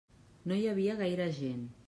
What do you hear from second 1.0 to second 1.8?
gaire gent.